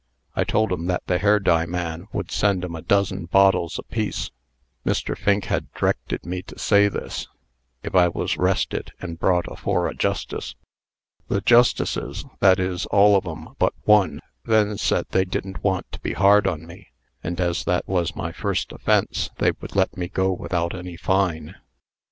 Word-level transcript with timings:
I 0.35 0.43
told 0.45 0.73
'em 0.73 0.87
that 0.87 1.05
the 1.05 1.19
hair 1.19 1.39
dye 1.39 1.67
man 1.67 2.07
would 2.11 2.31
send 2.31 2.65
'em 2.65 2.75
a 2.75 2.81
dozen 2.81 3.25
bottles 3.25 3.77
apiece. 3.77 4.31
Mr. 4.83 5.15
Fink 5.15 5.45
had 5.45 5.71
d'rected 5.75 6.25
me 6.25 6.41
to 6.41 6.57
say 6.57 6.87
this, 6.87 7.27
if 7.83 7.93
I 7.93 8.07
was 8.07 8.35
'rested 8.35 8.93
and 8.99 9.19
brought 9.19 9.45
afore 9.47 9.87
a 9.87 9.93
justice. 9.93 10.55
The 11.27 11.39
justices 11.41 12.25
that 12.39 12.59
is, 12.59 12.87
all 12.87 13.15
of 13.15 13.27
'em 13.27 13.49
but 13.59 13.73
one 13.83 14.21
then 14.43 14.75
said 14.79 15.05
they 15.11 15.23
didn't 15.23 15.63
want 15.63 15.91
to 15.91 15.99
be 15.99 16.13
hard 16.13 16.47
on 16.47 16.65
me; 16.65 16.87
and 17.23 17.39
as 17.39 17.63
that 17.65 17.87
was 17.87 18.15
my 18.15 18.31
first 18.31 18.71
offence, 18.71 19.29
they 19.37 19.51
would 19.61 19.75
let 19.75 19.95
me 19.97 20.07
go 20.07 20.31
without 20.31 20.73
any 20.73 20.97
fine. 20.97 21.53